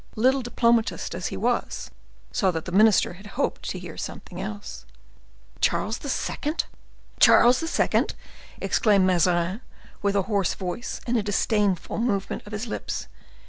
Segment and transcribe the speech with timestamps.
[0.15, 1.91] little diplomatist as he was,
[2.31, 4.83] saw that the minister had hoped to hear something else.
[5.59, 6.09] "Charles II.?"
[8.59, 9.61] exclaimed Mazarin,
[10.01, 13.09] with a hoarse voice and a disdainful movement of his lips.